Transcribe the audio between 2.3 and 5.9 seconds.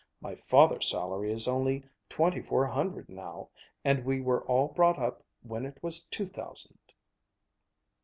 four hundred now, and we were all brought up when it